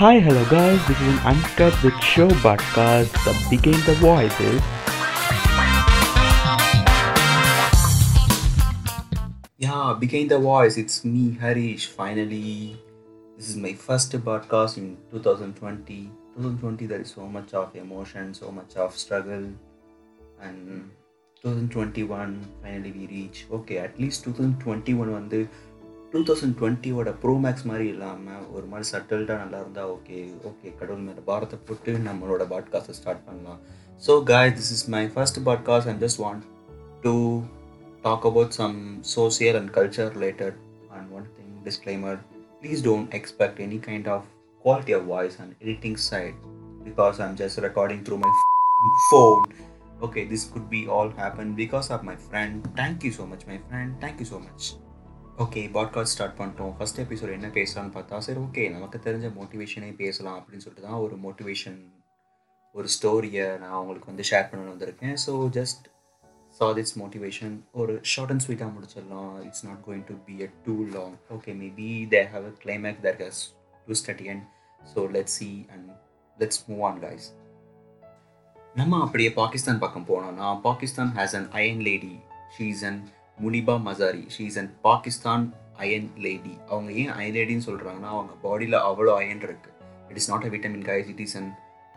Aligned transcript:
Hi, 0.00 0.18
hello 0.18 0.44
guys, 0.50 0.80
this 0.88 1.00
is 1.00 1.08
an 1.08 1.18
Uncut 1.20 1.82
with 1.82 2.00
Show 2.02 2.28
podcast 2.28 3.12
that 3.24 3.46
became 3.50 3.80
the 3.84 3.94
voices. 4.00 4.60
Yeah, 9.58 9.96
became 9.98 10.28
the 10.28 10.38
voice. 10.38 10.76
It's 10.78 11.04
me, 11.04 11.36
Harish. 11.40 11.86
Finally, 11.88 12.76
this 13.36 13.50
is 13.50 13.56
my 13.56 13.74
first 13.74 14.12
podcast 14.12 14.78
in 14.78 14.96
2020. 15.10 16.10
2020, 16.36 16.86
there 16.86 17.00
is 17.00 17.10
so 17.10 17.26
much 17.26 17.52
of 17.54 17.74
emotion, 17.76 18.32
so 18.34 18.50
much 18.50 18.76
of 18.76 18.96
struggle, 18.96 19.46
and 20.40 20.90
2021 21.42 22.40
finally 22.62 22.92
we 22.92 23.06
reach. 23.08 23.46
Okay, 23.52 23.78
at 23.78 23.98
least 24.00 24.24
2021 24.24 25.10
வந்து 25.18 25.40
two 26.12 26.20
thousand 26.28 26.56
டுவெண்ட்டியோட 26.60 27.10
pro 27.22 27.32
max 27.44 27.66
மாதிரி 27.70 27.86
இல்லாமல் 27.94 28.44
ஒரு 28.56 28.66
மாதிரி 28.66 28.86
சட்டில்டாக 28.92 29.38
நல்லா 29.42 29.58
இருந்தால் 29.60 29.90
okay 29.96 30.18
okay 30.50 30.68
கடவுள் 30.78 31.04
மேலே 31.08 31.22
பாரத்தை 31.30 31.58
போட்டு 31.68 31.92
நம்மளோட 32.08 32.44
பாட்காஸ்ட்டை 32.52 32.96
ஸ்டார்ட் 33.00 33.24
பண்ணலாம் 33.28 33.60
so 34.06 34.14
guys 34.30 34.54
this 34.58 34.72
is 34.76 34.86
my 34.96 35.04
first 35.16 35.40
podcast 35.50 35.90
and 35.92 36.02
just 36.06 36.22
want 36.26 36.44
to 37.06 37.14
talk 38.02 38.24
about 38.24 38.50
some 38.52 38.74
social 39.02 39.56
and 39.56 39.72
culture 39.72 40.08
related 40.10 40.54
and 40.96 41.10
one 41.10 41.24
thing 41.36 41.48
disclaimer 41.64 42.12
please 42.60 42.80
don't 42.80 43.12
expect 43.18 43.58
any 43.58 43.78
kind 43.86 44.06
of 44.06 44.20
quality 44.64 44.92
of 44.92 45.02
voice 45.04 45.36
and 45.42 45.56
editing 45.62 45.96
side 45.96 46.36
because 46.84 47.18
i'm 47.18 47.34
just 47.36 47.58
recording 47.58 48.00
through 48.04 48.18
my 48.18 48.30
f***ing 48.36 48.94
phone 49.10 49.44
okay 50.00 50.24
this 50.24 50.44
could 50.52 50.68
be 50.70 50.82
all 50.88 51.10
happen 51.22 51.48
because 51.54 51.90
of 51.90 52.02
my 52.04 52.16
friend 52.28 52.68
thank 52.76 53.02
you 53.02 53.12
so 53.18 53.26
much 53.26 53.44
my 53.46 53.58
friend 53.68 53.96
thank 54.04 54.20
you 54.20 54.28
so 54.32 54.38
much 54.38 54.64
okay 55.41 55.61
podcast 55.75 56.13
start 56.13 56.35
பண்ணிட்டோம். 56.39 56.71
First 56.77 56.99
episode 57.03 57.33
என்ன 57.35 57.47
பேசலாம்னு 57.57 57.93
பார்த்தா 57.93 58.17
சரி 58.25 58.39
okay 58.45 58.63
நமக்கு 58.73 58.97
தெரிஞ்ச 59.05 59.27
மோட்டிவேஷனே 59.37 59.89
பேசலாம் 60.01 60.35
அப்படின்னு 60.39 60.63
சொல்லிட்டு 60.65 60.87
தான் 60.87 61.03
ஒரு 61.05 61.15
மோட்டிவேஷன் 61.25 61.77
ஒரு 62.75 62.87
ஸ்டோரியை 62.95 63.45
நான் 63.61 63.77
உங்களுக்கு 63.81 64.09
வந்து 64.11 64.25
ஷேர் 64.29 64.49
பண்ண 64.49 64.71
வந்திருக்கேன். 64.71 65.15
So 65.25 65.33
just 65.57 65.85
so 66.59 66.67
that's 66.77 66.95
motivation 67.01 67.55
ஒரு 67.81 67.93
ஷார்ட் 68.11 68.33
அண்ட் 68.33 68.43
ஸ்வீட்டாக 68.45 68.71
முடிச்சிடலாம். 68.75 69.31
It's 69.47 69.65
not 69.69 69.81
going 69.87 70.05
to 70.09 70.17
be 70.27 70.35
a 70.47 70.49
too 70.65 70.75
long 70.97 71.15
okay 71.37 71.53
maybe 71.61 71.89
they 72.15 72.21
have 72.33 72.45
a 72.51 72.53
climax 72.63 72.99
there 73.05 73.17
has 73.23 73.41
twist 73.87 74.11
at 74.13 74.21
end 74.33 74.43
so 74.81 75.07
let's 75.15 75.37
see 75.41 75.49
and 75.75 75.89
let's 76.39 76.61
move 76.69 76.83
on 76.89 77.01
guys 77.05 77.27
நம்ம 78.75 78.99
அப்படியே 79.05 79.31
பாகிஸ்தான் 79.41 79.81
பக்கம் 79.85 80.09
போனோம்னா 80.11 80.49
Pakistan 80.69 81.13
has 81.19 81.37
an 81.41 81.49
iron 81.61 81.83
lady 81.89 82.13
she's 82.57 82.83
and 82.91 83.07
Muniba 83.43 83.75
Mazari 83.87 84.23
she's 84.35 84.57
an 84.61 84.71
Pakistan 84.87 85.45
iron 85.83 86.09
lady 86.25 86.53
அவங்க 86.69 86.89
ஏன் 87.01 87.11
iron 87.17 87.35
லேடின்னு 87.37 87.67
சொல்கிறாங்கன்னா 87.69 88.09
அவங்க 88.15 88.33
பாடியில் 88.43 88.77
அவ்வளோ 88.89 89.13
அயன் 89.21 89.43
இருக்குது 89.47 89.75
it 90.09 90.19
is 90.21 90.29
not 90.31 90.45
a 90.47 90.51
vitamin 90.55 90.85
guys 90.89 91.09
it 91.13 91.23
is 91.25 91.35
and 91.39 91.51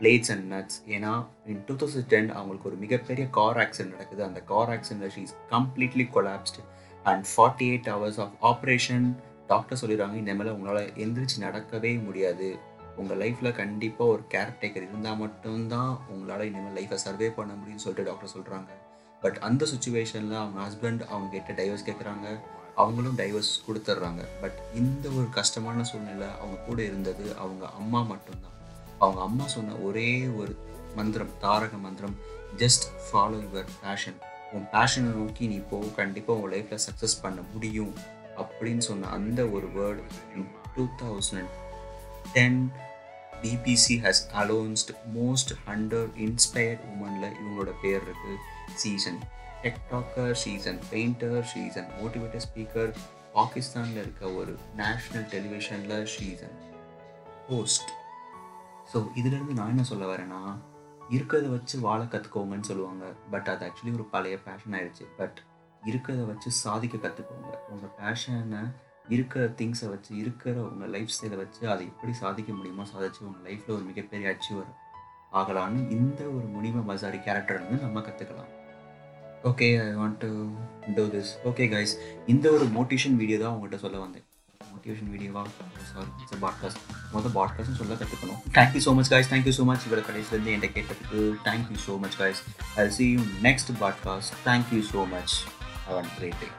plates 0.00 0.30
and 0.34 0.46
nuts 0.54 0.78
ஏன்னா 0.96 1.12
இன் 1.52 1.62
டூ 1.68 1.74
தௌசண்ட் 1.82 2.08
டென் 2.12 2.30
அவங்களுக்கு 2.30 2.68
ஒரு 2.70 2.78
மிகப்பெரிய 2.84 3.24
கார் 3.38 3.60
ஆக்சிடென்ட் 3.64 3.94
நடக்குது. 3.96 4.22
அந்த 4.28 4.40
car 4.52 4.72
accident 4.74 5.14
she 5.16 5.22
is 5.28 5.34
completely 5.54 6.06
collapsed 6.16 6.62
and 7.04 7.26
forty 7.32 7.68
eight 7.72 7.90
hours 7.94 8.20
of 8.24 8.34
operation 8.50 9.06
doctor 9.52 9.80
சொல்லிடுறாங்க 9.82 10.16
இந்த 10.22 10.34
மேலே 10.40 10.50
உங்களால் 10.56 10.92
எந்திரிச்சு 11.04 11.38
நடக்கவே 11.46 11.92
முடியாது. 12.06 12.48
உங்கள் 13.00 13.20
லைஃப்பில் 13.22 13.56
கண்டிப்பாக 13.60 14.12
ஒரு 14.14 14.22
கேர்டேக்கர் 14.34 14.86
இருந்தால் 14.88 15.20
மட்டும்தான் 15.24 15.92
உங்களால் 16.14 16.46
இனிமேல் 16.48 16.76
லைஃப்பை 16.78 16.98
சர்வே 17.06 17.28
பண்ண 17.38 17.52
முடியும்னு 17.52 17.84
சொல்லிட்டு 17.86 18.08
டாக்டர் 18.10 18.34
சொல்கிறாங்க 18.36 18.70
பட் 19.22 19.36
அந்த 19.36 19.66
சுச்சுவேஷனில் 19.74 20.36
அவங்க 20.42 20.60
ஹஸ்பண்ட் 20.66 21.04
அவங்க 21.06 21.38
கிட்ட 21.38 21.62
டைவர்ஸ் 21.62 21.88
கேட்குறாங்க 21.88 22.40
அவங்களும் 22.76 23.18
டைவர்ஸ் 23.18 23.52
கொடுத்துட்றாங்க. 23.66 24.22
பட் 24.40 24.58
இந்த 24.74 25.08
ஒரு 25.08 25.28
கஷ்டமான 25.30 25.84
சூழ்நிலை 25.84 26.28
அவங்க 26.38 26.56
கூட 26.56 26.82
இருந்தது 26.82 27.36
அவங்க 27.36 27.68
அம்மா 27.68 28.02
மட்டும்தான். 28.02 28.56
அவங்க 28.98 29.20
அம்மா 29.20 29.46
சொன்ன 29.46 29.74
ஒரே 29.74 30.26
ஒரு 30.26 30.56
மந்திரம் 30.96 31.30
தாரக 31.40 31.76
மந்திரம் 31.76 32.16
ஜஸ்ட் 32.56 32.86
ஃபாலோ 33.06 33.38
யுவர் 33.44 33.68
பேஷன் 33.82 34.18
உன் 34.52 34.66
பேஷனை 34.72 35.10
நோக்கி 35.18 35.46
நீ 35.46 35.58
போ. 35.70 35.78
கண்டிப்பாக 35.96 36.40
உன் 36.40 36.52
லைஃப்பில் 36.52 36.78
சக்ஸஸ் 36.88 37.20
பண்ண 37.22 37.40
முடியும். 37.52 37.94
அப்படின்னு 38.36 38.78
சொன்ன 38.78 39.08
அந்த 39.08 39.46
ஒரு 39.46 39.66
word 39.76 40.02
two 40.76 40.86
thousand 41.00 41.50
ten 42.32 42.72
BBC 43.42 43.96
has 44.04 44.22
amongst 44.32 44.90
most 45.14 45.52
hundred 45.66 46.10
inspired 46.16 46.82
உமனில் 46.92 47.36
இவங்களோட 47.40 47.72
பேர் 47.82 48.02
இருக்குது 48.02 48.36
she's an 48.74 49.18
TikToker 49.62 50.32
she's an 50.32 50.78
painter 50.90 51.42
she's an 51.42 51.88
motivator 52.00 52.44
speaker 52.46 52.96
பாகிஸ்தானில் 53.32 53.96
இருக்க 53.96 54.32
ஒரு 54.32 54.58
நேஷ்னல் 54.76 55.26
டெலிவிஷனில் 55.30 56.04
சீசன் 56.04 56.56
ஹோஸ்ட் 57.48 57.90
ஸோ 58.92 59.06
இதுலேருந்து 59.16 59.52
நான் 59.52 59.68
என்ன 59.68 59.82
சொல்ல 59.82 60.16
வரேன்னா 60.16 60.58
இருக்கிறத 61.10 61.48
வச்சு 61.48 61.80
வாழ 61.80 62.02
கற்றுக்கோங்கன்னு 62.02 62.60
சொல்லுவாங்க. 62.60 63.04
பட் 63.30 63.48
அது 63.48 63.66
ஆக்சுவலி 63.66 63.92
ஒரு 63.92 64.04
பழைய 64.04 64.38
பேஷன் 64.42 64.72
ஆயிடுச்சு. 64.72 65.04
பட் 65.16 65.38
இருக்கிறத 65.86 66.26
வச்சு 66.26 66.50
சாதிக்க 66.50 66.96
கற்றுக்கோங்க 66.96 67.58
உங்கள் 67.68 67.94
பேஷனை 68.00 68.60
இருக்கிற 69.04 69.44
திங்ஸை 69.58 69.88
வச்சு 69.88 70.10
இருக்கிற 70.16 70.54
உங்கள் 70.62 70.88
லைஃப் 70.88 71.12
ஸ்டைலை 71.14 71.36
வச்சு 71.36 71.62
அதை 71.68 71.84
எப்படி 71.86 72.12
சாதிக்க 72.14 72.52
முடியுமோ 72.52 72.84
சாதிச்சு 72.92 73.20
உங்கள் 73.20 73.44
லைஃப்பில் 73.48 73.76
ஒரு 73.76 73.84
மிகப்பெரிய 73.84 74.34
அச்சீவர் 74.34 74.70
ஆகலான்னு 75.32 75.82
இந்த 75.90 76.22
ஒரு 76.30 76.46
முனிம 76.54 76.84
மசாரி 76.84 77.18
கேரக்டர் 77.18 77.60
வந்து 77.60 77.84
நம்ம 77.84 78.00
கற்றுக்கலாம் 78.00 78.50
okay 79.44 79.68
I 79.82 79.90
want 79.96 80.18
to 80.18 80.30
do 80.94 81.04
this 81.08 81.30
okay 81.44 81.66
guys 81.72 81.92
இந்த 82.26 82.46
ஒரு 82.50 82.66
மோட்டிவேஷன் 82.74 83.16
வீடியோ 83.16 83.38
தான் 83.38 83.54
உங்கள்கிட்ட 83.54 83.78
சொல்ல 83.78 83.98
வந்தேன். 83.98 84.26
மோட்டிவேஷன் 84.70 85.10
வீடியோவா 85.12 85.42
சாரி 85.90 86.10
இட்ஸ் 86.22 86.42
பாட்காஸ்ட் 86.42 86.80
மொதல் 87.14 87.34
பாட்காஸ்ட்னு 87.36 87.78
சொல்ல 87.80 87.94
கற்றுக்கணும் 87.94 88.40
thank you 88.54 88.82
so 88.86 88.92
much 88.94 89.10
guys 89.12 89.30
thank you 89.32 89.54
so 89.58 89.64
much 89.64 89.86
இவரை 89.88 90.02
கடைசிலேருந்து 90.08 90.52
என்கிட்ட 90.54 90.76
கேட்டதுக்கு 90.76 91.20
thank you 91.48 91.78
so 91.86 91.94
much 92.00 92.18
guys 92.20 92.42
I 92.76 92.88
see 92.98 93.06
you 93.10 93.22
next 93.42 93.72
podcast 93.80 94.34
thank you 94.46 94.82
so 94.92 95.02
much 95.10 95.36
have 95.86 95.98
a 95.98 96.06
great 96.16 96.38
day 96.42 96.50